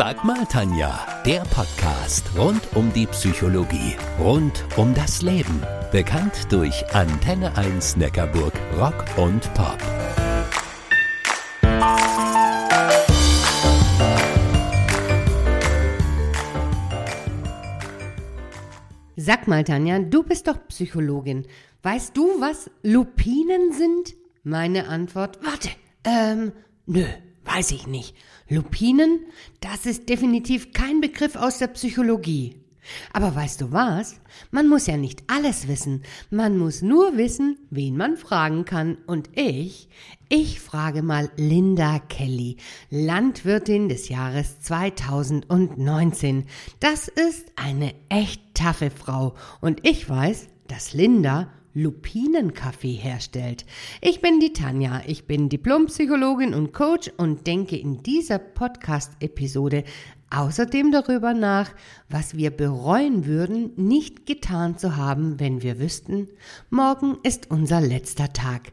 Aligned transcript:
Sag 0.00 0.22
mal, 0.22 0.46
Tanja, 0.46 1.04
der 1.26 1.40
Podcast 1.40 2.30
rund 2.38 2.60
um 2.76 2.92
die 2.92 3.08
Psychologie, 3.08 3.96
rund 4.20 4.64
um 4.76 4.94
das 4.94 5.22
Leben. 5.22 5.60
Bekannt 5.90 6.52
durch 6.52 6.84
Antenne 6.94 7.56
1 7.56 7.96
Neckarburg 7.96 8.52
Rock 8.78 9.04
und 9.16 9.52
Pop. 9.54 9.76
Sag 19.16 19.48
mal, 19.48 19.64
Tanja, 19.64 19.98
du 19.98 20.22
bist 20.22 20.46
doch 20.46 20.68
Psychologin. 20.68 21.44
Weißt 21.82 22.16
du, 22.16 22.40
was 22.40 22.70
Lupinen 22.84 23.72
sind? 23.72 24.14
Meine 24.44 24.86
Antwort, 24.86 25.40
warte, 25.42 25.70
ähm, 26.04 26.52
nö, 26.86 27.04
weiß 27.58 27.72
ich 27.72 27.88
nicht. 27.88 28.14
Lupinen, 28.48 29.26
das 29.60 29.84
ist 29.84 30.08
definitiv 30.08 30.72
kein 30.72 31.00
Begriff 31.00 31.34
aus 31.34 31.58
der 31.58 31.66
Psychologie. 31.66 32.54
Aber 33.12 33.34
weißt 33.34 33.60
du 33.60 33.72
was? 33.72 34.20
Man 34.52 34.68
muss 34.68 34.86
ja 34.86 34.96
nicht 34.96 35.24
alles 35.26 35.66
wissen. 35.66 36.04
Man 36.30 36.56
muss 36.56 36.82
nur 36.82 37.16
wissen, 37.16 37.58
wen 37.70 37.96
man 37.96 38.16
fragen 38.16 38.64
kann. 38.64 38.96
Und 39.08 39.36
ich, 39.36 39.88
ich 40.28 40.60
frage 40.60 41.02
mal 41.02 41.30
Linda 41.36 41.98
Kelly, 41.98 42.58
Landwirtin 42.90 43.88
des 43.88 44.08
Jahres 44.08 44.60
2019. 44.60 46.44
Das 46.78 47.08
ist 47.08 47.50
eine 47.56 47.92
echt 48.08 48.54
taffe 48.54 48.92
Frau. 48.92 49.34
Und 49.60 49.80
ich 49.84 50.08
weiß, 50.08 50.46
dass 50.68 50.94
Linda 50.94 51.52
Lupinenkaffee 51.78 52.94
herstellt. 52.94 53.64
Ich 54.00 54.20
bin 54.20 54.40
die 54.40 54.52
Tanja, 54.52 55.02
ich 55.06 55.26
bin 55.26 55.48
Diplompsychologin 55.48 56.54
und 56.54 56.72
Coach 56.72 57.10
und 57.16 57.46
denke 57.46 57.76
in 57.76 58.02
dieser 58.02 58.38
Podcast-Episode 58.38 59.84
außerdem 60.30 60.90
darüber 60.92 61.34
nach, 61.34 61.70
was 62.08 62.36
wir 62.36 62.50
bereuen 62.50 63.26
würden, 63.26 63.72
nicht 63.76 64.26
getan 64.26 64.76
zu 64.76 64.96
haben, 64.96 65.38
wenn 65.40 65.62
wir 65.62 65.78
wüssten, 65.78 66.28
morgen 66.68 67.16
ist 67.22 67.50
unser 67.50 67.80
letzter 67.80 68.32
Tag. 68.32 68.72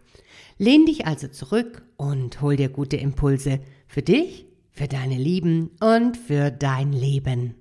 Lehn 0.58 0.86
dich 0.86 1.06
also 1.06 1.28
zurück 1.28 1.84
und 1.98 2.42
hol 2.42 2.56
dir 2.56 2.70
gute 2.70 2.98
Impulse 2.98 3.60
für 3.88 4.02
dich, 4.02 4.48
für 4.72 4.88
deine 4.88 5.18
Lieben 5.18 5.72
und 5.80 6.18
für 6.18 6.50
dein 6.50 6.92
Leben. 6.92 7.56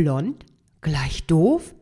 Blond? 0.00 0.46
Gleich 0.80 1.26
doof? 1.26 1.74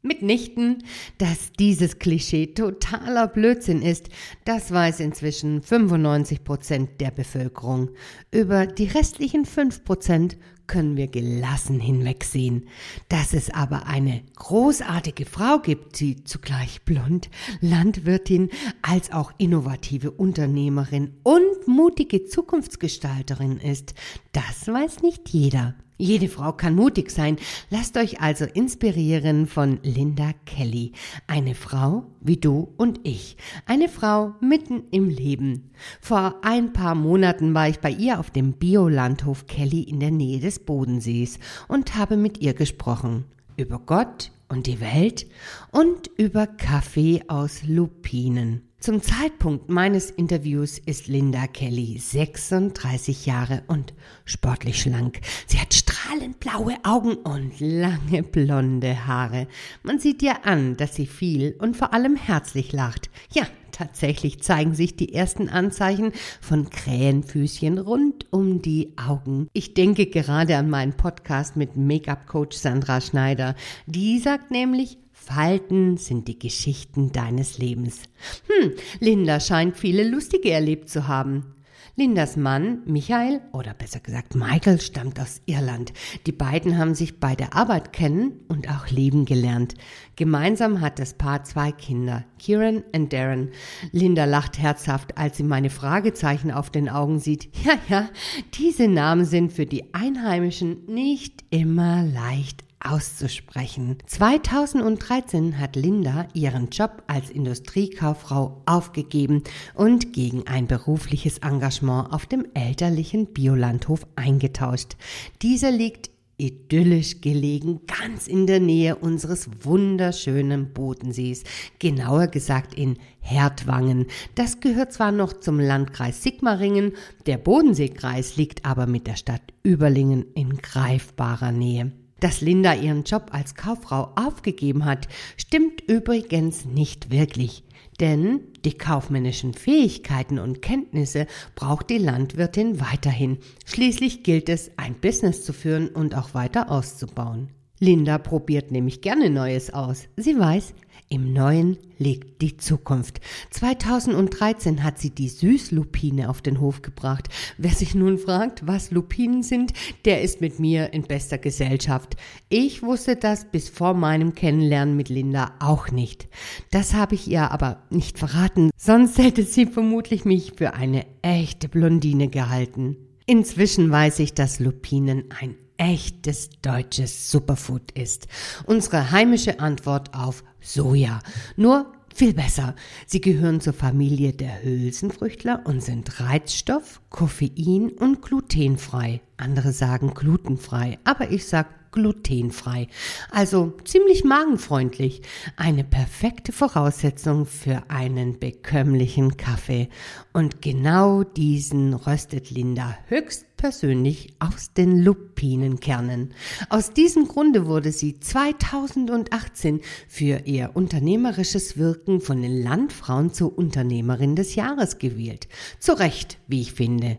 Mitnichten, 0.00 0.82
dass 1.18 1.52
dieses 1.58 1.98
Klischee 1.98 2.46
totaler 2.46 3.28
Blödsinn 3.28 3.82
ist, 3.82 4.08
das 4.46 4.72
weiß 4.72 5.00
inzwischen 5.00 5.60
95 5.60 6.42
Prozent 6.42 7.02
der 7.02 7.10
Bevölkerung. 7.10 7.90
Über 8.30 8.66
die 8.66 8.86
restlichen 8.86 9.44
5 9.44 9.84
Prozent 9.84 10.38
können 10.66 10.96
wir 10.96 11.08
gelassen 11.08 11.78
hinwegsehen. 11.78 12.66
Dass 13.10 13.34
es 13.34 13.50
aber 13.50 13.86
eine 13.86 14.22
großartige 14.36 15.26
Frau 15.26 15.58
gibt, 15.58 16.00
die 16.00 16.24
zugleich 16.24 16.80
blond, 16.86 17.28
Landwirtin, 17.60 18.48
als 18.80 19.12
auch 19.12 19.32
innovative 19.36 20.12
Unternehmerin 20.12 21.12
und 21.24 21.68
mutige 21.68 22.24
Zukunftsgestalterin 22.24 23.58
ist, 23.58 23.92
das 24.32 24.66
weiß 24.66 25.02
nicht 25.02 25.28
jeder. 25.28 25.74
Jede 25.98 26.28
Frau 26.28 26.52
kann 26.52 26.74
mutig 26.74 27.10
sein. 27.10 27.36
Lasst 27.70 27.96
euch 27.96 28.20
also 28.20 28.44
inspirieren 28.44 29.46
von 29.46 29.78
Linda 29.82 30.32
Kelly. 30.44 30.92
Eine 31.26 31.54
Frau 31.54 32.04
wie 32.20 32.36
du 32.36 32.68
und 32.76 33.00
ich. 33.04 33.38
Eine 33.64 33.88
Frau 33.88 34.34
mitten 34.40 34.84
im 34.90 35.08
Leben. 35.08 35.70
Vor 36.00 36.36
ein 36.42 36.74
paar 36.74 36.94
Monaten 36.94 37.54
war 37.54 37.68
ich 37.68 37.78
bei 37.78 37.90
ihr 37.90 38.20
auf 38.20 38.30
dem 38.30 38.52
Biolandhof 38.52 39.46
Kelly 39.46 39.82
in 39.82 40.00
der 40.00 40.10
Nähe 40.10 40.40
des 40.40 40.58
Bodensees 40.58 41.38
und 41.66 41.94
habe 41.94 42.18
mit 42.18 42.42
ihr 42.42 42.52
gesprochen. 42.52 43.24
Über 43.56 43.78
Gott 43.78 44.32
und 44.48 44.66
die 44.66 44.80
Welt 44.80 45.26
und 45.72 46.08
über 46.18 46.46
Kaffee 46.46 47.22
aus 47.28 47.62
Lupinen. 47.62 48.65
Zum 48.86 49.02
Zeitpunkt 49.02 49.68
meines 49.68 50.12
Interviews 50.12 50.78
ist 50.78 51.08
Linda 51.08 51.48
Kelly 51.48 51.98
36 51.98 53.26
Jahre 53.26 53.64
und 53.66 53.94
sportlich 54.24 54.80
schlank. 54.80 55.22
Sie 55.48 55.58
hat 55.58 55.74
strahlend 55.74 56.38
blaue 56.38 56.76
Augen 56.84 57.14
und 57.14 57.58
lange 57.58 58.22
blonde 58.22 59.08
Haare. 59.08 59.48
Man 59.82 59.98
sieht 59.98 60.22
ihr 60.22 60.46
an, 60.46 60.76
dass 60.76 60.94
sie 60.94 61.08
viel 61.08 61.56
und 61.58 61.76
vor 61.76 61.94
allem 61.94 62.14
herzlich 62.14 62.72
lacht. 62.72 63.10
Ja, 63.32 63.48
tatsächlich 63.72 64.40
zeigen 64.44 64.76
sich 64.76 64.94
die 64.94 65.12
ersten 65.12 65.48
Anzeichen 65.48 66.12
von 66.40 66.70
Krähenfüßchen 66.70 67.78
rund 67.78 68.26
um 68.30 68.62
die 68.62 68.92
Augen. 68.96 69.48
Ich 69.52 69.74
denke 69.74 70.06
gerade 70.06 70.56
an 70.56 70.70
meinen 70.70 70.96
Podcast 70.96 71.56
mit 71.56 71.76
Make-up-Coach 71.76 72.56
Sandra 72.56 73.00
Schneider. 73.00 73.56
Die 73.86 74.20
sagt 74.20 74.52
nämlich, 74.52 74.98
Falten 75.18 75.96
sind 75.96 76.28
die 76.28 76.38
Geschichten 76.38 77.10
deines 77.10 77.58
Lebens. 77.58 78.02
Hm, 78.46 78.72
Linda 79.00 79.40
scheint 79.40 79.76
viele 79.76 80.04
lustige 80.04 80.50
erlebt 80.50 80.88
zu 80.88 81.08
haben. 81.08 81.56
Lindas 81.96 82.36
Mann, 82.36 82.82
Michael, 82.84 83.40
oder 83.52 83.72
besser 83.72 84.00
gesagt 84.00 84.34
Michael, 84.34 84.80
stammt 84.80 85.18
aus 85.18 85.40
Irland. 85.46 85.94
Die 86.26 86.32
beiden 86.32 86.76
haben 86.76 86.94
sich 86.94 87.18
bei 87.18 87.34
der 87.34 87.56
Arbeit 87.56 87.94
kennen 87.94 88.44
und 88.48 88.68
auch 88.68 88.88
lieben 88.88 89.24
gelernt. 89.24 89.74
Gemeinsam 90.14 90.82
hat 90.82 90.98
das 90.98 91.14
Paar 91.14 91.42
zwei 91.44 91.72
Kinder, 91.72 92.24
Kieran 92.38 92.84
und 92.94 93.14
Darren. 93.14 93.50
Linda 93.92 94.26
lacht 94.26 94.58
herzhaft, 94.58 95.16
als 95.16 95.38
sie 95.38 95.44
meine 95.44 95.70
Fragezeichen 95.70 96.50
auf 96.50 96.68
den 96.68 96.90
Augen 96.90 97.18
sieht. 97.18 97.48
Ja, 97.64 97.78
ja, 97.88 98.08
diese 98.54 98.86
Namen 98.86 99.24
sind 99.24 99.52
für 99.52 99.66
die 99.66 99.94
Einheimischen 99.94 100.84
nicht 100.86 101.42
immer 101.50 102.04
leicht 102.04 102.62
auszusprechen. 102.86 103.98
2013 104.06 105.58
hat 105.58 105.76
Linda 105.76 106.28
ihren 106.34 106.70
Job 106.70 107.02
als 107.06 107.30
Industriekauffrau 107.30 108.62
aufgegeben 108.66 109.42
und 109.74 110.12
gegen 110.12 110.46
ein 110.46 110.66
berufliches 110.66 111.38
Engagement 111.38 112.12
auf 112.12 112.26
dem 112.26 112.46
elterlichen 112.54 113.26
Biolandhof 113.26 114.06
eingetauscht. 114.16 114.96
Dieser 115.42 115.70
liegt 115.70 116.10
idyllisch 116.38 117.20
gelegen, 117.20 117.80
ganz 117.86 118.26
in 118.26 118.46
der 118.46 118.60
Nähe 118.60 118.96
unseres 118.96 119.48
wunderschönen 119.62 120.72
Bodensees, 120.72 121.44
genauer 121.78 122.26
gesagt 122.26 122.74
in 122.74 122.98
Hertwangen. 123.20 124.06
Das 124.34 124.60
gehört 124.60 124.92
zwar 124.92 125.12
noch 125.12 125.32
zum 125.32 125.58
Landkreis 125.58 126.22
Sigmaringen, 126.22 126.92
der 127.26 127.38
Bodenseekreis 127.38 128.36
liegt 128.36 128.64
aber 128.64 128.86
mit 128.86 129.06
der 129.06 129.16
Stadt 129.16 129.42
Überlingen 129.62 130.26
in 130.34 130.58
greifbarer 130.58 131.52
Nähe. 131.52 131.92
Dass 132.20 132.40
Linda 132.40 132.74
ihren 132.74 133.04
Job 133.04 133.28
als 133.30 133.54
Kauffrau 133.54 134.12
aufgegeben 134.16 134.84
hat, 134.84 135.08
stimmt 135.36 135.82
übrigens 135.82 136.64
nicht 136.64 137.10
wirklich. 137.10 137.62
Denn 138.00 138.40
die 138.64 138.76
kaufmännischen 138.76 139.54
Fähigkeiten 139.54 140.38
und 140.38 140.60
Kenntnisse 140.60 141.26
braucht 141.54 141.88
die 141.90 141.98
Landwirtin 141.98 142.80
weiterhin. 142.80 143.38
Schließlich 143.64 144.22
gilt 144.22 144.48
es, 144.48 144.70
ein 144.76 144.94
Business 144.94 145.44
zu 145.44 145.52
führen 145.52 145.88
und 145.88 146.14
auch 146.14 146.34
weiter 146.34 146.70
auszubauen. 146.70 147.50
Linda 147.78 148.16
probiert 148.16 148.70
nämlich 148.70 149.02
gerne 149.02 149.28
Neues 149.28 149.72
aus. 149.72 150.08
Sie 150.16 150.38
weiß, 150.38 150.74
im 151.08 151.32
Neuen 151.32 151.78
liegt 151.98 152.42
die 152.42 152.56
Zukunft. 152.56 153.20
2013 153.50 154.82
hat 154.82 154.98
sie 154.98 155.10
die 155.10 155.28
Süßlupine 155.28 156.28
auf 156.28 156.42
den 156.42 156.60
Hof 156.60 156.82
gebracht. 156.82 157.28
Wer 157.58 157.70
sich 157.70 157.94
nun 157.94 158.18
fragt, 158.18 158.66
was 158.66 158.90
Lupinen 158.90 159.42
sind, 159.42 159.72
der 160.04 160.22
ist 160.22 160.40
mit 160.40 160.58
mir 160.58 160.92
in 160.92 161.02
bester 161.02 161.38
Gesellschaft. 161.38 162.16
Ich 162.48 162.82
wusste 162.82 163.16
das 163.16 163.44
bis 163.44 163.68
vor 163.68 163.94
meinem 163.94 164.34
Kennenlernen 164.34 164.96
mit 164.96 165.08
Linda 165.08 165.52
auch 165.60 165.90
nicht. 165.90 166.28
Das 166.70 166.94
habe 166.94 167.14
ich 167.14 167.28
ihr 167.28 167.50
aber 167.50 167.82
nicht 167.90 168.18
verraten, 168.18 168.70
sonst 168.76 169.18
hätte 169.18 169.44
sie 169.44 169.66
vermutlich 169.66 170.24
mich 170.24 170.54
für 170.56 170.74
eine 170.74 171.06
echte 171.22 171.68
Blondine 171.68 172.28
gehalten. 172.28 172.96
Inzwischen 173.26 173.90
weiß 173.90 174.18
ich, 174.20 174.34
dass 174.34 174.60
Lupinen 174.60 175.24
ein 175.40 175.56
echtes 175.78 176.50
deutsches 176.62 177.30
Superfood 177.30 177.92
ist. 177.92 178.28
Unsere 178.66 179.10
heimische 179.10 179.60
Antwort 179.60 180.14
auf 180.14 180.44
Soja. 180.60 181.20
Nur 181.56 181.92
viel 182.14 182.32
besser. 182.32 182.74
Sie 183.06 183.20
gehören 183.20 183.60
zur 183.60 183.74
Familie 183.74 184.32
der 184.32 184.62
Hülsenfrüchtler 184.62 185.60
und 185.64 185.82
sind 185.82 186.18
Reizstoff, 186.18 187.02
Koffein 187.10 187.90
und 187.90 188.22
glutenfrei. 188.22 189.20
Andere 189.36 189.72
sagen 189.72 190.14
glutenfrei, 190.14 190.98
aber 191.04 191.30
ich 191.30 191.46
sag 191.46 191.92
glutenfrei. 191.92 192.88
Also 193.30 193.74
ziemlich 193.84 194.24
magenfreundlich. 194.24 195.22
Eine 195.56 195.84
perfekte 195.84 196.52
Voraussetzung 196.52 197.46
für 197.46 197.82
einen 197.88 198.38
bekömmlichen 198.38 199.36
Kaffee. 199.36 199.88
Und 200.32 200.62
genau 200.62 201.22
diesen 201.22 201.94
röstet 201.94 202.50
Linda 202.50 202.96
höchst 203.08 203.55
höchstpersönlich 203.56 204.34
aus 204.38 204.72
den 204.74 205.02
Lupinenkernen. 205.02 206.34
Aus 206.68 206.92
diesem 206.92 207.26
Grunde 207.26 207.66
wurde 207.66 207.90
sie 207.90 208.20
2018 208.20 209.80
für 210.08 210.42
ihr 210.44 210.70
unternehmerisches 210.74 211.78
Wirken 211.78 212.20
von 212.20 212.42
den 212.42 212.62
Landfrauen 212.62 213.32
zur 213.32 213.56
Unternehmerin 213.56 214.36
des 214.36 214.54
Jahres 214.54 214.98
gewählt. 214.98 215.48
Zu 215.78 215.98
Recht, 215.98 216.38
wie 216.46 216.60
ich 216.60 216.72
finde. 216.72 217.18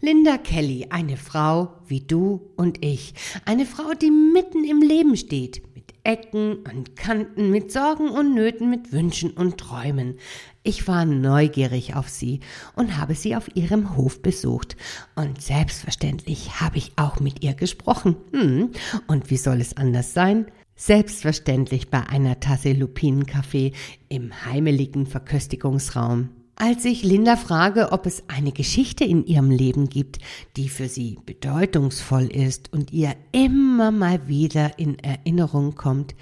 Linda 0.00 0.38
Kelly, 0.38 0.86
eine 0.90 1.16
Frau 1.16 1.74
wie 1.86 2.00
du 2.00 2.52
und 2.56 2.84
ich, 2.84 3.14
eine 3.44 3.66
Frau, 3.66 3.94
die 3.94 4.10
mitten 4.10 4.64
im 4.64 4.80
Leben 4.80 5.16
steht, 5.16 5.62
mit 5.74 5.92
Ecken 6.04 6.58
und 6.72 6.94
Kanten, 6.96 7.50
mit 7.50 7.72
Sorgen 7.72 8.08
und 8.08 8.34
Nöten, 8.34 8.70
mit 8.70 8.92
Wünschen 8.92 9.32
und 9.32 9.58
Träumen. 9.58 10.18
Ich 10.64 10.86
war 10.86 11.04
neugierig 11.04 11.96
auf 11.96 12.08
sie 12.08 12.38
und 12.76 12.96
habe 12.96 13.16
sie 13.16 13.34
auf 13.34 13.56
ihrem 13.56 13.96
Hof 13.96 14.22
besucht. 14.22 14.76
Und 15.16 15.42
selbstverständlich 15.42 16.60
habe 16.60 16.78
ich 16.78 16.92
auch 16.96 17.18
mit 17.18 17.42
ihr 17.42 17.54
gesprochen. 17.54 18.16
Hm. 18.32 18.70
Und 19.08 19.30
wie 19.30 19.36
soll 19.36 19.60
es 19.60 19.76
anders 19.76 20.14
sein? 20.14 20.46
Selbstverständlich 20.76 21.90
bei 21.90 22.06
einer 22.06 22.38
Tasse 22.38 22.72
Lupinenkaffee 22.72 23.72
im 24.08 24.44
heimeligen 24.44 25.06
Verköstigungsraum. 25.06 26.28
Als 26.54 26.84
ich 26.84 27.02
Linda 27.02 27.34
frage, 27.34 27.90
ob 27.90 28.06
es 28.06 28.22
eine 28.28 28.52
Geschichte 28.52 29.04
in 29.04 29.26
ihrem 29.26 29.50
Leben 29.50 29.88
gibt, 29.88 30.18
die 30.56 30.68
für 30.68 30.88
sie 30.88 31.18
bedeutungsvoll 31.26 32.26
ist 32.26 32.72
und 32.72 32.92
ihr 32.92 33.16
immer 33.32 33.90
mal 33.90 34.28
wieder 34.28 34.78
in 34.78 34.96
Erinnerung 35.00 35.74
kommt, 35.74 36.14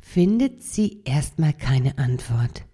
findet 0.00 0.62
sie 0.62 1.00
erstmal 1.04 1.52
keine 1.52 1.98
Antwort. 1.98 2.67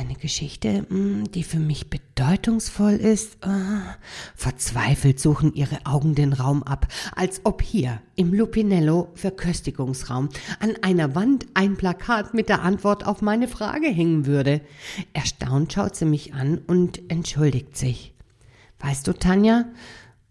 Eine 0.00 0.14
Geschichte, 0.14 0.86
hm, 0.88 1.30
die 1.30 1.42
für 1.42 1.58
mich 1.58 1.90
bedeutungsvoll 1.90 2.94
ist. 2.94 3.36
Ah, 3.44 3.96
verzweifelt 4.34 5.20
suchen 5.20 5.52
ihre 5.52 5.84
Augen 5.84 6.14
den 6.14 6.32
Raum 6.32 6.62
ab, 6.62 6.88
als 7.14 7.42
ob 7.44 7.60
hier 7.60 8.00
im 8.16 8.32
Lupinello 8.32 9.10
Verköstigungsraum 9.12 10.30
an 10.58 10.72
einer 10.80 11.14
Wand 11.14 11.48
ein 11.52 11.76
Plakat 11.76 12.32
mit 12.32 12.48
der 12.48 12.62
Antwort 12.62 13.06
auf 13.06 13.20
meine 13.20 13.46
Frage 13.46 13.88
hängen 13.88 14.24
würde. 14.24 14.62
Erstaunt 15.12 15.74
schaut 15.74 15.94
sie 15.96 16.06
mich 16.06 16.32
an 16.32 16.62
und 16.66 17.10
entschuldigt 17.10 17.76
sich. 17.76 18.14
Weißt 18.78 19.06
du, 19.06 19.12
Tanja, 19.12 19.66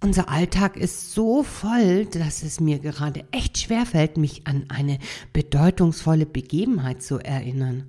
unser 0.01 0.29
Alltag 0.29 0.77
ist 0.77 1.13
so 1.13 1.43
voll, 1.43 2.07
dass 2.07 2.41
es 2.41 2.59
mir 2.59 2.79
gerade 2.79 3.23
echt 3.29 3.59
schwerfällt, 3.59 4.17
mich 4.17 4.47
an 4.47 4.65
eine 4.69 4.97
bedeutungsvolle 5.31 6.25
Begebenheit 6.25 7.03
zu 7.03 7.19
erinnern. 7.19 7.83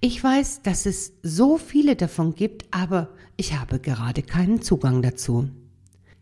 Ich 0.00 0.22
weiß, 0.22 0.62
dass 0.62 0.86
es 0.86 1.12
so 1.22 1.58
viele 1.58 1.96
davon 1.96 2.34
gibt, 2.34 2.66
aber 2.70 3.08
ich 3.36 3.58
habe 3.58 3.78
gerade 3.78 4.22
keinen 4.22 4.62
Zugang 4.62 5.02
dazu. 5.02 5.48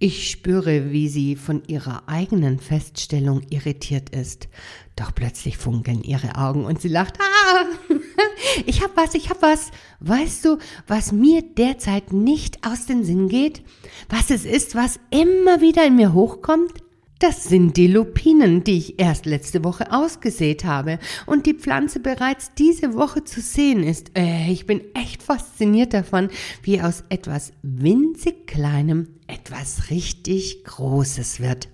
Ich 0.02 0.30
spüre, 0.30 0.92
wie 0.92 1.10
sie 1.10 1.36
von 1.36 1.62
ihrer 1.66 2.08
eigenen 2.08 2.58
Feststellung 2.58 3.42
irritiert 3.50 4.08
ist. 4.08 4.48
Doch 4.96 5.14
plötzlich 5.14 5.58
funkeln 5.58 6.02
ihre 6.02 6.36
Augen 6.36 6.64
und 6.64 6.80
sie 6.80 6.88
lacht. 6.88 7.18
Ah, 7.20 7.66
ich 8.66 8.82
hab 8.82 8.96
was, 8.96 9.14
ich 9.14 9.28
hab 9.28 9.42
was. 9.42 9.70
Weißt 10.00 10.46
du, 10.46 10.56
was 10.86 11.12
mir 11.12 11.42
derzeit 11.42 12.14
nicht 12.14 12.66
aus 12.66 12.86
den 12.86 13.04
Sinn 13.04 13.28
geht? 13.28 13.62
Was 14.08 14.30
es 14.30 14.46
ist, 14.46 14.74
was 14.74 14.98
immer 15.10 15.60
wieder 15.60 15.86
in 15.86 15.96
mir 15.96 16.14
hochkommt? 16.14 16.72
Das 17.20 17.44
sind 17.44 17.76
die 17.76 17.86
Lupinen, 17.86 18.64
die 18.64 18.78
ich 18.78 18.98
erst 18.98 19.26
letzte 19.26 19.62
Woche 19.62 19.92
ausgesät 19.92 20.64
habe 20.64 20.98
und 21.26 21.44
die 21.44 21.52
Pflanze 21.52 22.00
bereits 22.00 22.54
diese 22.54 22.94
Woche 22.94 23.24
zu 23.24 23.42
sehen 23.42 23.82
ist. 23.82 24.16
Äh, 24.16 24.50
ich 24.50 24.64
bin 24.64 24.80
echt 24.94 25.22
fasziniert 25.22 25.92
davon, 25.92 26.30
wie 26.62 26.80
aus 26.80 27.04
etwas 27.10 27.52
winzig 27.62 28.46
kleinem 28.46 29.08
etwas 29.26 29.90
richtig 29.90 30.64
Großes 30.64 31.40
wird. 31.40 31.68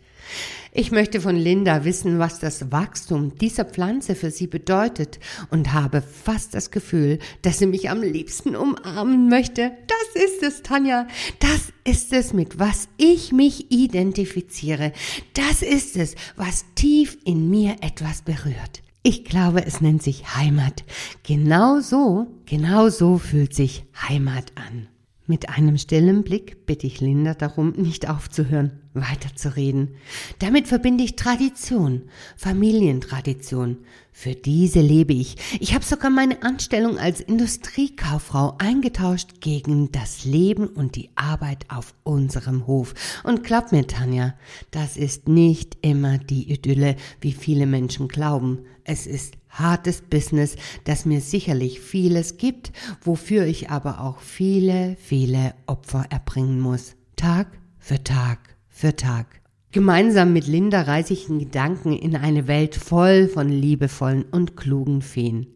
Ich 0.72 0.90
möchte 0.90 1.22
von 1.22 1.36
Linda 1.36 1.84
wissen, 1.84 2.18
was 2.18 2.38
das 2.38 2.70
Wachstum 2.70 3.34
dieser 3.38 3.64
Pflanze 3.64 4.14
für 4.14 4.30
sie 4.30 4.46
bedeutet 4.46 5.18
und 5.50 5.72
habe 5.72 6.02
fast 6.02 6.52
das 6.52 6.70
Gefühl, 6.70 7.18
dass 7.40 7.58
sie 7.58 7.66
mich 7.66 7.88
am 7.88 8.02
liebsten 8.02 8.54
umarmen 8.54 9.28
möchte. 9.28 9.72
Das 9.86 10.22
ist 10.22 10.42
es, 10.42 10.62
Tanja. 10.62 11.06
Das 11.38 11.72
ist 11.84 12.12
es, 12.12 12.34
mit 12.34 12.58
was 12.58 12.88
ich 12.98 13.32
mich 13.32 13.72
identifiziere. 13.72 14.92
Das 15.32 15.62
ist 15.62 15.96
es, 15.96 16.14
was 16.36 16.66
tief 16.74 17.16
in 17.24 17.48
mir 17.48 17.76
etwas 17.80 18.22
berührt. 18.22 18.82
Ich 19.02 19.24
glaube, 19.24 19.64
es 19.64 19.80
nennt 19.80 20.02
sich 20.02 20.36
Heimat. 20.36 20.84
Genau 21.22 21.80
so, 21.80 22.26
genau 22.44 22.88
so 22.88 23.18
fühlt 23.18 23.54
sich 23.54 23.84
Heimat 24.08 24.52
an. 24.56 24.88
Mit 25.28 25.48
einem 25.48 25.76
stillen 25.76 26.22
Blick 26.22 26.66
bitte 26.66 26.86
ich 26.86 27.00
Linda 27.00 27.34
darum, 27.34 27.72
nicht 27.72 28.08
aufzuhören, 28.08 28.78
weiterzureden. 28.94 29.96
Damit 30.38 30.68
verbinde 30.68 31.02
ich 31.02 31.16
Tradition, 31.16 32.02
Familientradition. 32.36 33.78
Für 34.12 34.34
diese 34.34 34.80
lebe 34.80 35.14
ich. 35.14 35.36
Ich 35.58 35.74
habe 35.74 35.84
sogar 35.84 36.10
meine 36.10 36.44
Anstellung 36.44 36.96
als 36.98 37.20
Industriekauffrau 37.20 38.54
eingetauscht 38.58 39.40
gegen 39.40 39.90
das 39.90 40.24
Leben 40.24 40.68
und 40.68 40.94
die 40.94 41.10
Arbeit 41.16 41.66
auf 41.68 41.94
unserem 42.04 42.68
Hof. 42.68 42.94
Und 43.24 43.42
glaub 43.42 43.72
mir, 43.72 43.86
Tanja, 43.86 44.34
das 44.70 44.96
ist 44.96 45.26
nicht 45.26 45.76
immer 45.82 46.18
die 46.18 46.52
Idylle, 46.52 46.94
wie 47.20 47.32
viele 47.32 47.66
Menschen 47.66 48.06
glauben. 48.06 48.60
Es 48.88 49.08
ist 49.08 49.34
hartes 49.48 50.00
Business, 50.00 50.54
das 50.84 51.06
mir 51.06 51.20
sicherlich 51.20 51.80
vieles 51.80 52.36
gibt, 52.36 52.70
wofür 53.02 53.44
ich 53.44 53.68
aber 53.68 54.00
auch 54.00 54.20
viele, 54.20 54.96
viele 55.00 55.54
Opfer 55.66 56.04
erbringen 56.08 56.60
muss. 56.60 56.94
Tag 57.16 57.48
für 57.80 58.04
Tag 58.04 58.38
für 58.68 58.94
Tag. 58.94 59.40
Gemeinsam 59.72 60.32
mit 60.32 60.46
Linda 60.46 60.82
reise 60.82 61.14
ich 61.14 61.28
in 61.28 61.40
Gedanken 61.40 61.94
in 61.94 62.14
eine 62.14 62.46
Welt 62.46 62.76
voll 62.76 63.26
von 63.26 63.48
liebevollen 63.48 64.22
und 64.22 64.56
klugen 64.56 65.02
Feen. 65.02 65.48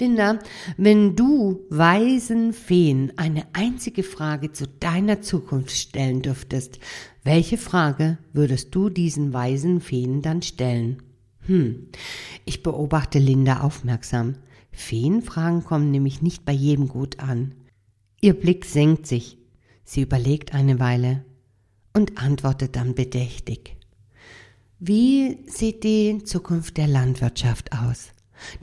Linda, 0.00 0.38
wenn 0.78 1.16
du 1.16 1.66
weisen 1.68 2.54
Feen 2.54 3.12
eine 3.18 3.44
einzige 3.52 4.02
Frage 4.02 4.52
zu 4.52 4.66
deiner 4.66 5.20
Zukunft 5.20 5.76
stellen 5.76 6.22
dürftest, 6.22 6.78
welche 7.24 7.58
Frage 7.58 8.16
würdest 8.32 8.74
du 8.74 8.88
diesen 8.88 9.34
weisen 9.34 9.82
Feen 9.82 10.22
dann 10.22 10.40
stellen? 10.40 11.02
Hm, 11.48 11.88
ich 12.44 12.62
beobachte 12.62 13.18
Linda 13.18 13.60
aufmerksam. 13.60 14.34
Feenfragen 14.70 15.64
kommen 15.64 15.90
nämlich 15.90 16.20
nicht 16.20 16.44
bei 16.44 16.52
jedem 16.52 16.88
gut 16.88 17.20
an. 17.20 17.54
Ihr 18.20 18.34
Blick 18.34 18.66
senkt 18.66 19.06
sich. 19.06 19.38
Sie 19.82 20.02
überlegt 20.02 20.52
eine 20.52 20.78
Weile 20.78 21.24
und 21.94 22.18
antwortet 22.18 22.76
dann 22.76 22.94
bedächtig. 22.94 23.76
Wie 24.78 25.38
sieht 25.46 25.84
die 25.84 26.22
Zukunft 26.22 26.76
der 26.76 26.86
Landwirtschaft 26.86 27.72
aus? 27.72 28.08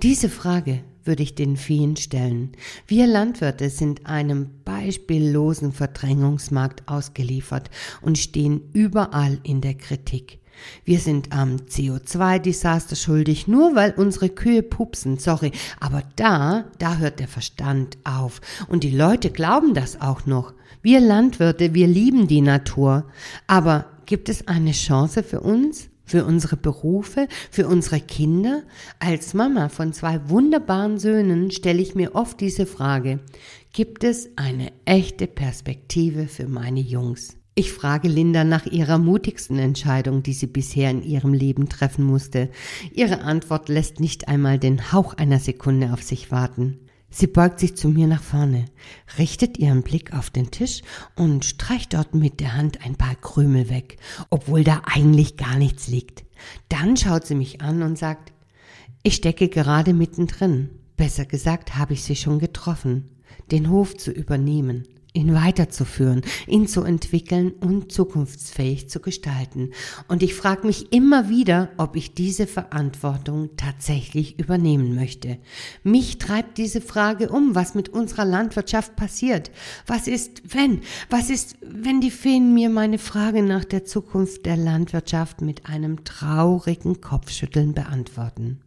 Diese 0.03 0.29
Frage 0.29 0.83
würde 1.03 1.23
ich 1.23 1.33
den 1.33 1.57
Viehen 1.57 1.95
stellen. 1.95 2.51
Wir 2.85 3.07
Landwirte 3.07 3.71
sind 3.71 4.05
einem 4.05 4.61
beispiellosen 4.63 5.71
Verdrängungsmarkt 5.71 6.87
ausgeliefert 6.87 7.71
und 8.03 8.19
stehen 8.19 8.61
überall 8.73 9.39
in 9.41 9.61
der 9.61 9.73
Kritik. 9.73 10.39
Wir 10.83 10.99
sind 10.99 11.31
am 11.31 11.57
CO2-Desaster 11.57 12.95
schuldig, 12.95 13.47
nur 13.47 13.75
weil 13.75 13.93
unsere 13.97 14.29
Kühe 14.29 14.63
pupsen, 14.63 15.17
sorry. 15.17 15.51
Aber 15.79 16.03
da, 16.15 16.65
da 16.77 16.97
hört 16.97 17.19
der 17.19 17.27
Verstand 17.27 17.97
auf. 18.03 18.41
Und 18.67 18.83
die 18.83 18.95
Leute 18.95 19.29
glauben 19.29 19.73
das 19.73 20.01
auch 20.01 20.25
noch. 20.25 20.53
Wir 20.81 20.99
Landwirte, 20.99 21.73
wir 21.73 21.87
lieben 21.87 22.27
die 22.27 22.41
Natur. 22.41 23.05
Aber 23.47 23.85
gibt 24.05 24.29
es 24.29 24.47
eine 24.47 24.71
Chance 24.71 25.23
für 25.23 25.41
uns? 25.41 25.89
Für 26.07 26.23
unsere 26.23 26.55
Berufe, 26.55 27.27
für 27.49 27.67
unsere 27.67 27.99
Kinder? 27.99 28.61
Als 28.99 29.33
Mama 29.33 29.69
von 29.69 29.91
zwei 29.91 30.29
wunderbaren 30.29 30.99
Söhnen 30.99 31.49
stelle 31.49 31.81
ich 31.81 31.95
mir 31.95 32.13
oft 32.13 32.39
diese 32.39 32.67
Frage. 32.67 33.19
Gibt 33.73 34.03
es 34.03 34.29
eine 34.35 34.71
echte 34.85 35.25
Perspektive 35.25 36.27
für 36.27 36.47
meine 36.47 36.79
Jungs? 36.79 37.35
Ich 37.57 37.71
frage 37.71 38.09
Linda 38.09 38.43
nach 38.43 38.65
ihrer 38.65 38.97
mutigsten 38.97 39.59
Entscheidung, 39.59 40.23
die 40.23 40.33
sie 40.33 40.47
bisher 40.47 40.91
in 40.91 41.01
ihrem 41.01 41.33
Leben 41.33 41.69
treffen 41.69 42.03
musste. 42.03 42.49
Ihre 42.93 43.21
Antwort 43.21 43.69
lässt 43.69 44.01
nicht 44.01 44.27
einmal 44.27 44.59
den 44.59 44.91
Hauch 44.91 45.13
einer 45.13 45.39
Sekunde 45.39 45.93
auf 45.93 46.03
sich 46.03 46.31
warten. 46.31 46.79
Sie 47.09 47.27
beugt 47.27 47.61
sich 47.61 47.77
zu 47.77 47.87
mir 47.87 48.07
nach 48.07 48.21
vorne, 48.21 48.65
richtet 49.17 49.57
ihren 49.57 49.83
Blick 49.83 50.13
auf 50.13 50.29
den 50.29 50.51
Tisch 50.51 50.81
und 51.15 51.45
streicht 51.45 51.93
dort 51.93 52.13
mit 52.13 52.41
der 52.41 52.57
Hand 52.57 52.85
ein 52.85 52.97
paar 52.97 53.15
Krümel 53.15 53.69
weg, 53.69 53.99
obwohl 54.29 54.65
da 54.65 54.81
eigentlich 54.83 55.37
gar 55.37 55.55
nichts 55.57 55.87
liegt. 55.87 56.25
Dann 56.67 56.97
schaut 56.97 57.25
sie 57.25 57.35
mich 57.35 57.61
an 57.61 57.83
und 57.83 57.97
sagt, 57.97 58.33
ich 59.01 59.15
stecke 59.15 59.47
gerade 59.47 59.93
mittendrin. 59.93 60.71
Besser 60.97 61.23
gesagt 61.23 61.77
habe 61.77 61.93
ich 61.93 62.03
sie 62.03 62.17
schon 62.17 62.39
getroffen, 62.39 63.11
den 63.49 63.69
Hof 63.69 63.95
zu 63.95 64.11
übernehmen. 64.11 64.83
Ihn 65.15 65.33
weiterzuführen, 65.33 66.21
ihn 66.47 66.67
zu 66.67 66.83
entwickeln 66.83 67.51
und 67.51 67.91
zukunftsfähig 67.91 68.89
zu 68.89 68.99
gestalten. 68.99 69.71
Und 70.07 70.23
ich 70.23 70.33
frage 70.33 70.67
mich 70.67 70.91
immer 70.91 71.29
wieder, 71.29 71.69
ob 71.77 71.95
ich 71.95 72.13
diese 72.13 72.47
Verantwortung 72.47 73.49
tatsächlich 73.57 74.39
übernehmen 74.39 74.95
möchte. 74.95 75.37
Mich 75.83 76.17
treibt 76.17 76.57
diese 76.57 76.81
Frage 76.81 77.29
um, 77.29 77.55
was 77.55 77.75
mit 77.75 77.89
unserer 77.89 78.25
Landwirtschaft 78.25 78.95
passiert. 78.95 79.51
Was 79.87 80.07
ist, 80.07 80.41
wenn? 80.53 80.81
Was 81.09 81.29
ist, 81.29 81.57
wenn 81.61 82.01
die 82.01 82.11
Feen 82.11 82.53
mir 82.53 82.69
meine 82.69 82.97
Frage 82.97 83.41
nach 83.41 83.65
der 83.65 83.85
Zukunft 83.85 84.45
der 84.45 84.57
Landwirtschaft 84.57 85.41
mit 85.41 85.65
einem 85.65 86.03
traurigen 86.03 87.01
Kopfschütteln 87.01 87.73
beantworten? 87.73 88.59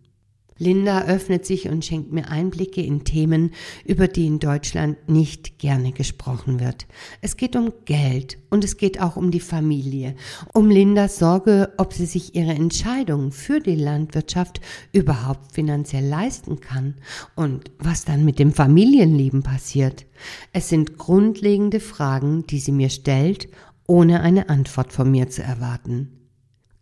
Linda 0.59 1.03
öffnet 1.05 1.47
sich 1.47 1.69
und 1.69 1.85
schenkt 1.85 2.13
mir 2.13 2.29
Einblicke 2.29 2.83
in 2.83 3.05
Themen, 3.05 3.53
über 3.85 4.09
die 4.09 4.27
in 4.27 4.41
Deutschland 4.41 5.09
nicht 5.09 5.59
gerne 5.59 5.93
gesprochen 5.93 6.61
wird. 6.61 6.87
Es 7.21 7.37
geht 7.37 7.55
um 7.55 7.73
Geld 7.85 8.39
und 8.51 8.65
es 8.65 8.77
geht 8.77 9.01
auch 9.01 9.17
um 9.17 9.31
die 9.31 9.41
Familie, 9.41 10.17
um 10.53 10.69
Lindas 10.69 11.19
Sorge, 11.19 11.73
ob 11.79 11.93
sie 11.93 12.07
sich 12.07 12.35
ihre 12.35 12.53
Entscheidung 12.53 13.31
für 13.31 13.61
die 13.61 13.77
Landwirtschaft 13.77 14.61
überhaupt 14.93 15.53
finanziell 15.53 16.07
leisten 16.07 16.61
kann 16.61 16.95
und 17.37 17.71
was 17.79 18.05
dann 18.05 18.25
mit 18.25 18.39
dem 18.39 18.53
Familienleben 18.53 19.43
passiert. 19.43 20.07
Es 20.53 20.69
sind 20.69 20.99
grundlegende 20.99 21.81
Fragen, 21.81 22.47
die 22.47 22.59
sie 22.59 22.73
mir 22.73 22.91
stellt, 22.91 23.49
ohne 23.87 24.21
eine 24.21 24.49
Antwort 24.49 24.93
von 24.93 25.11
mir 25.11 25.31
zu 25.31 25.43
erwarten. 25.43 26.18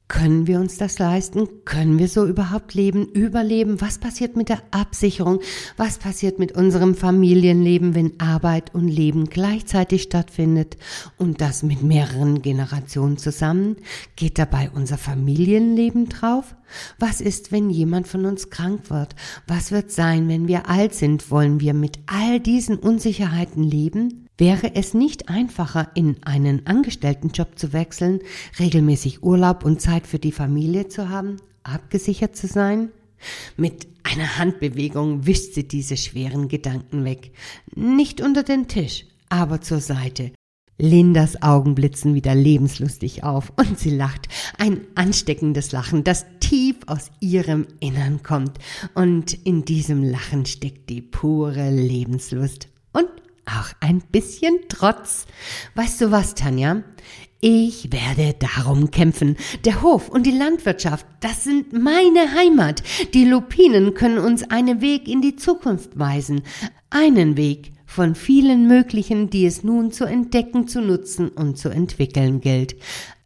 Können 0.09 0.47
wir 0.47 0.61
uns 0.61 0.79
das 0.79 1.01
leisten? 1.01 1.49
Können 1.65 1.99
wir 1.99 2.07
so 2.07 2.27
überhaupt 2.27 2.75
leben, 2.75 3.07
überleben? 3.07 3.81
Was 3.81 3.99
passiert 3.99 4.37
mit 4.37 4.49
der 4.49 4.63
Absicherung? 4.71 5.41
Was 5.77 5.99
passiert 5.99 6.39
mit 6.39 6.53
unserem 6.53 6.95
Familienleben, 6.95 7.97
wenn 7.97 8.21
Arbeit 8.21 8.73
und 8.73 8.87
Leben 8.87 9.29
gleichzeitig 9.29 10.03
stattfindet 10.03 10.77
und 11.19 11.41
das 11.41 11.65
mit 11.65 11.83
mehreren 11.83 12.41
Generationen 12.41 13.19
zusammen? 13.19 13.79
Geht 14.15 14.39
dabei 14.39 14.71
unser 14.73 14.97
Familienleben 14.97 16.09
drauf? 16.09 16.55
Was 17.01 17.21
ist, 17.21 17.51
wenn 17.51 17.69
jemand 17.69 18.07
von 18.07 18.27
uns 18.27 18.49
krank 18.51 18.91
wird? 18.91 19.17
Was 19.49 19.73
wird 19.73 19.91
sein, 19.91 20.29
wenn 20.29 20.47
wir 20.47 20.69
alt 20.69 20.95
sind? 20.95 21.33
Wollen 21.33 21.59
wir 21.59 21.75
mit 21.75 21.99
all 22.07 22.39
diesen 22.39 22.79
Unsicherheiten 22.79 23.65
leben? 23.65 24.26
Wäre 24.39 24.75
es 24.75 24.93
nicht 24.93 25.31
einfacher, 25.31 25.91
in 25.95 26.23
einen 26.23 26.67
Angestelltenjob 26.67 27.59
zu 27.59 27.73
wechseln, 27.73 28.21
regelmäßig 28.59 29.23
Urlaub 29.23 29.65
und 29.65 29.81
Zeit 29.81 30.07
für 30.07 30.19
die 30.19 30.33
Familie 30.33 30.89
zu 30.89 31.09
haben, 31.09 31.39
abgesichert 31.63 32.37
zu 32.37 32.47
sein? 32.47 32.91
Mit 33.57 33.89
einer 34.03 34.39
Handbewegung 34.39 35.27
wischt 35.27 35.55
sie 35.55 35.67
diese 35.67 35.97
schweren 35.97 36.49
Gedanken 36.49 37.05
weg. 37.05 37.33
Nicht 37.75 38.21
unter 38.21 38.43
den 38.43 38.69
Tisch, 38.69 39.07
aber 39.31 39.63
zur 39.63 39.81
Seite. 39.81 40.33
Lindas 40.79 41.41
Augen 41.41 41.75
blitzen 41.75 42.15
wieder 42.15 42.35
lebenslustig 42.35 43.25
auf 43.25 43.51
und 43.57 43.79
sie 43.79 43.91
lacht. 43.91 44.29
Ein 44.59 44.83
ansteckendes 44.95 45.73
Lachen, 45.73 46.05
das 46.05 46.27
tief 46.41 46.77
aus 46.87 47.11
ihrem 47.21 47.67
Innern 47.81 48.23
kommt. 48.23 48.59
Und 48.95 49.33
in 49.47 49.65
diesem 49.65 50.03
Lachen 50.03 50.45
steckt 50.45 50.91
die 50.91 51.01
pure 51.01 51.71
Lebenslust. 51.71 52.69
Und 52.93 53.09
auch 53.47 53.73
ein 53.81 54.03
bisschen 54.13 54.59
Trotz. 54.69 55.27
Weißt 55.75 56.01
du 56.01 56.11
was, 56.11 56.35
Tanja? 56.35 56.83
Ich 57.41 57.93
werde 57.93 58.35
darum 58.39 58.91
kämpfen. 58.91 59.37
Der 59.65 59.83
Hof 59.83 60.09
und 60.09 60.25
die 60.27 60.37
Landwirtschaft, 60.37 61.07
das 61.21 61.45
sind 61.45 61.73
meine 61.73 62.35
Heimat. 62.35 62.83
Die 63.15 63.25
Lupinen 63.25 63.95
können 63.95 64.19
uns 64.19 64.51
einen 64.51 64.81
Weg 64.81 65.07
in 65.07 65.21
die 65.21 65.37
Zukunft 65.37 65.99
weisen. 65.99 66.43
Einen 66.91 67.37
Weg 67.37 67.73
von 67.85 68.15
vielen 68.15 68.67
möglichen, 68.67 69.31
die 69.31 69.47
es 69.47 69.63
nun 69.63 69.93
zu 69.93 70.05
entdecken, 70.05 70.67
zu 70.67 70.81
nutzen 70.81 71.29
und 71.29 71.57
zu 71.57 71.69
entwickeln 71.69 72.41
gilt. 72.41 72.77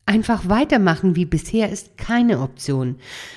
Einfach 0.07 0.49
weitermachen 0.49 1.15
wie 1.15 1.25
bisher 1.25 1.71
ist 1.71 1.97
keine 1.97 2.41
Option. 2.41 2.97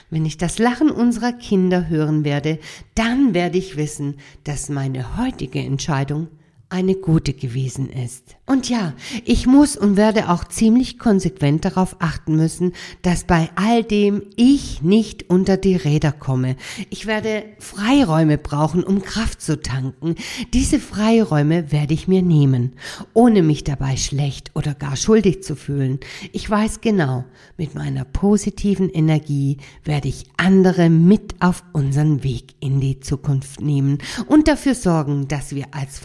Wenn 0.10 0.26
ich 0.26 0.38
das 0.38 0.58
Lachen 0.58 0.90
unserer 0.90 1.32
Kinder 1.32 1.88
hören 1.88 2.26
werde, 2.26 2.58
dann 2.96 3.36
werde 3.36 3.60
ich 3.60 3.78
wissen, 3.78 4.16
dass 4.44 4.70
meine 4.70 5.18
heutige 5.18 5.60
Entscheidung 5.60 6.30
eine 6.74 6.96
gute 6.96 7.34
gewesen 7.34 7.90
ist. 7.90 8.36
Und 8.48 8.68
ja, 8.68 8.94
ich 9.24 9.46
muss 9.46 9.78
und 9.78 9.96
werde 9.96 10.30
auch 10.30 10.44
ziemlich 10.44 10.98
konsequent 10.98 11.64
darauf 11.66 11.98
achten 12.00 12.36
müssen, 12.36 12.74
dass 13.04 13.24
bei 13.24 13.50
all 13.56 13.84
dem 13.84 14.24
ich 14.36 14.82
nicht 14.82 15.30
unter 15.30 15.56
die 15.56 15.76
Räder 15.76 16.12
komme. 16.12 16.56
Ich 16.90 17.06
werde 17.06 17.46
Freiräume 17.60 18.40
brauchen, 18.40 18.84
um 18.84 19.04
Kraft 19.04 19.42
zu 19.42 19.62
tanken. 19.62 20.16
Diese 20.54 20.80
Freiräume 20.80 21.72
werde 21.72 21.94
ich 21.94 22.08
mir 22.08 22.24
nehmen, 22.24 22.74
ohne 23.14 23.44
mich 23.44 23.64
dabei 23.64 23.96
schlecht 23.96 24.52
oder 24.56 24.74
gar 24.74 24.98
schuldig 24.98 25.44
zu 25.44 25.56
fühlen. 25.56 26.00
Ich 26.32 26.50
weiß 26.50 26.82
genau, 26.82 27.24
mit 27.56 27.76
meiner 27.76 28.04
positiven 28.04 28.90
Energie 28.90 29.58
werde 29.86 30.08
ich 30.08 30.26
andere 30.38 30.90
mit 30.90 31.36
auf 31.40 31.64
unseren 31.72 32.24
Weg 32.24 32.56
in 32.60 32.82
die 32.82 33.00
Zukunft 33.00 33.62
nehmen 33.62 34.00
und 34.28 34.48
dafür 34.48 34.74
sorgen, 34.74 35.28
dass 35.28 35.54
wir 35.56 35.68
als 35.72 36.00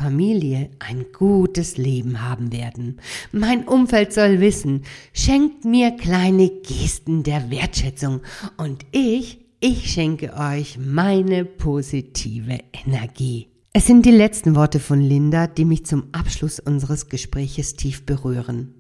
Familie 0.59 0.71
ein 0.79 1.07
gutes 1.13 1.77
Leben 1.77 2.23
haben 2.23 2.53
werden. 2.53 3.01
Mein 3.33 3.67
Umfeld 3.67 4.13
soll 4.13 4.41
wissen, 4.41 4.83
schenkt 5.13 5.65
mir 5.65 5.93
kleine 5.93 6.49
Gesten 6.49 7.23
der 7.23 7.51
Wertschätzung 7.51 8.21
und 8.57 8.85
ich, 8.93 9.39
ich 9.61 9.91
schenke 9.91 10.35
euch 10.35 10.79
meine 10.79 11.45
positive 11.45 12.59
Energie. 12.73 13.49
Es 13.73 13.87
sind 13.87 14.07
die 14.07 14.11
letzten 14.11 14.55
Worte 14.55 14.81
von 14.81 15.01
Linda, 15.01 15.47
die 15.47 15.65
mich 15.65 15.85
zum 15.85 16.05
Abschluss 16.13 16.59
unseres 16.59 17.09
Gespräches 17.09 17.75
tief 17.75 18.07
berühren. 18.07 18.75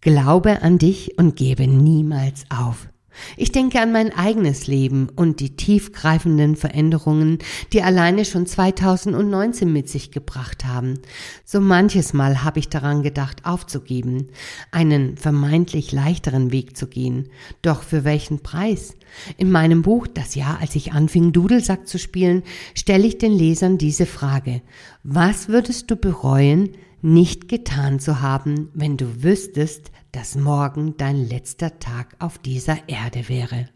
Glaube 0.00 0.62
an 0.62 0.78
dich 0.78 1.18
und 1.18 1.36
gebe 1.36 1.66
niemals 1.66 2.44
auf. 2.50 2.88
Ich 3.36 3.52
denke 3.52 3.80
an 3.80 3.92
mein 3.92 4.12
eigenes 4.12 4.66
Leben 4.66 5.08
und 5.14 5.40
die 5.40 5.56
tiefgreifenden 5.56 6.56
Veränderungen, 6.56 7.38
die 7.72 7.82
alleine 7.82 8.24
schon 8.24 8.46
2019 8.46 9.72
mit 9.72 9.88
sich 9.88 10.10
gebracht 10.10 10.64
haben. 10.64 10.98
So 11.44 11.60
manches 11.60 12.12
Mal 12.12 12.44
habe 12.44 12.58
ich 12.58 12.68
daran 12.68 13.02
gedacht, 13.02 13.44
aufzugeben, 13.44 14.28
einen 14.70 15.16
vermeintlich 15.16 15.92
leichteren 15.92 16.52
Weg 16.52 16.76
zu 16.76 16.86
gehen. 16.86 17.28
Doch 17.62 17.82
für 17.82 18.04
welchen 18.04 18.40
Preis? 18.40 18.96
In 19.36 19.50
meinem 19.50 19.82
Buch 19.82 20.06
Das 20.06 20.34
Jahr, 20.34 20.58
als 20.60 20.74
ich 20.74 20.92
anfing, 20.92 21.32
Dudelsack 21.32 21.86
zu 21.86 21.98
spielen, 21.98 22.42
stelle 22.74 23.06
ich 23.06 23.18
den 23.18 23.32
Lesern 23.32 23.78
diese 23.78 24.06
Frage. 24.06 24.62
Was 25.02 25.48
würdest 25.48 25.90
du 25.90 25.96
bereuen, 25.96 26.70
nicht 27.02 27.48
getan 27.48 28.00
zu 28.00 28.20
haben, 28.20 28.70
wenn 28.74 28.96
du 28.96 29.22
wüsstest, 29.22 29.90
dass 30.12 30.36
morgen 30.36 30.96
dein 30.96 31.28
letzter 31.28 31.78
Tag 31.78 32.16
auf 32.18 32.38
dieser 32.38 32.88
Erde 32.88 33.28
wäre. 33.28 33.68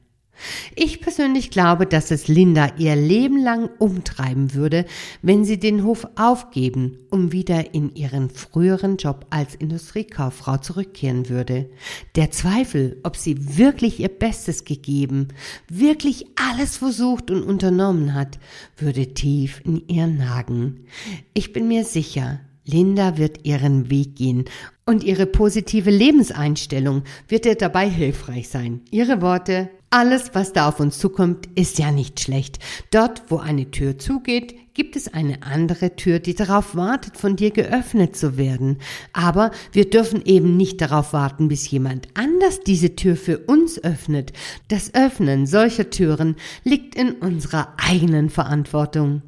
Ich 0.75 1.00
persönlich 1.00 1.50
glaube, 1.50 1.87
dass 1.87 2.11
es 2.11 2.28
Linda 2.28 2.71
ihr 2.76 2.95
Leben 2.95 3.42
lang 3.42 3.71
umtreiben 3.78 4.54
würde, 4.54 4.85
wenn 5.23 5.45
sie 5.45 5.59
den 5.59 5.83
Hof 5.85 6.06
aufgeben, 6.14 6.99
um 7.11 7.33
wieder 7.33 7.75
in 7.75 7.95
ihren 7.95 8.30
früheren 8.30 8.99
Job 8.99 9.26
als 9.30 9.54
Industriekauffrau 9.54 10.59
zurückkehren 10.59 11.28
würde. 11.28 11.71
Der 12.16 12.30
Zweifel, 12.30 13.00
ob 13.02 13.16
sie 13.16 13.56
wirklich 13.56 14.00
ihr 14.00 14.09
Bestes 14.09 14.64
gegeben, 14.64 15.28
wirklich 15.68 16.26
alles 16.37 16.76
versucht 16.76 17.30
und 17.30 17.42
unternommen 17.42 18.14
hat, 18.14 18.38
würde 18.76 19.14
tief 19.14 19.62
in 19.64 19.88
ihr 19.88 20.06
nagen. 20.06 20.85
Ich 21.33 21.52
bin 21.52 21.66
mir 21.68 21.85
sicher, 21.85 22.40
Linda 22.66 23.16
wird 23.16 23.46
ihren 23.46 23.90
Weg 23.90 24.16
gehen 24.16 24.44
und 24.85 25.04
ihre 25.04 25.26
positive 25.26 25.90
Lebenseinstellung 25.90 27.04
wird 27.28 27.46
ihr 27.46 27.54
dabei 27.54 27.88
hilfreich 27.88 28.49
sein. 28.49 28.82
Ihre 28.90 29.23
Worte, 29.23 29.70
alles, 29.90 30.30
was 30.35 30.52
da 30.52 30.68
auf 30.68 30.80
uns 30.80 30.99
zukommt, 30.99 31.49
ist 31.54 31.78
ja 31.78 31.90
nicht 31.92 32.20
schlecht. 32.20 32.58
Dort, 32.90 33.23
wo 33.28 33.38
eine 33.38 33.70
Tür 33.70 33.99
zugeht, 33.99 34.54
gibt 34.75 34.94
es 34.94 35.12
eine 35.14 35.42
andere 35.42 35.96
Tür, 35.96 36.18
die 36.18 36.35
darauf 36.35 36.76
wartet, 36.76 37.16
von 37.16 37.35
dir 37.35 37.50
geöffnet 37.50 38.14
zu 38.14 38.37
werden. 38.37 38.78
Aber 39.12 39.52
wir 39.73 39.88
dürfen 39.88 40.23
eben 40.25 40.56
nicht 40.56 40.80
darauf 40.82 41.12
warten, 41.12 41.49
bis 41.49 41.70
jemand 41.70 42.08
anders 42.14 42.61
diese 42.61 42.94
Tür 42.94 43.16
für 43.16 43.38
uns 43.38 43.82
öffnet. 43.82 44.32
Das 44.68 44.92
Öffnen 44.92 45.46
solcher 45.46 45.88
Türen 45.88 46.37
liegt 46.62 46.94
in 46.94 47.12
unserer 47.12 47.73
eigenen 47.78 48.28
Verantwortung. 48.28 49.23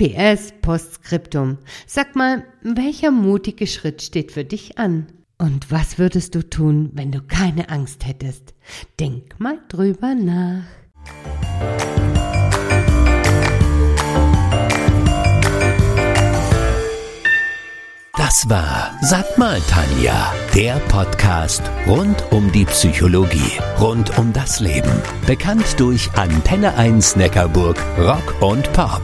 PS 0.00 0.54
Postskriptum. 0.62 1.58
Sag 1.86 2.16
mal, 2.16 2.44
welcher 2.62 3.10
mutige 3.10 3.66
Schritt 3.66 4.00
steht 4.00 4.32
für 4.32 4.46
dich 4.46 4.78
an? 4.78 5.08
Und 5.36 5.70
was 5.70 5.98
würdest 5.98 6.34
du 6.34 6.48
tun, 6.48 6.88
wenn 6.94 7.12
du 7.12 7.20
keine 7.20 7.68
Angst 7.68 8.06
hättest? 8.06 8.54
Denk 8.98 9.38
mal 9.38 9.58
drüber 9.68 10.14
nach. 10.14 10.64
Das 18.16 18.48
war 18.48 18.96
Sag 19.02 19.36
mal 19.36 19.60
Tanja, 19.68 20.32
der 20.54 20.76
Podcast 20.88 21.62
rund 21.86 22.24
um 22.32 22.50
die 22.52 22.64
Psychologie, 22.64 23.58
rund 23.78 24.16
um 24.18 24.32
das 24.32 24.60
Leben. 24.60 25.02
Bekannt 25.26 25.78
durch 25.78 26.10
Antenne 26.14 26.74
1 26.76 27.16
Neckarburg, 27.16 27.76
Rock 27.98 28.40
und 28.40 28.72
Pop. 28.72 29.02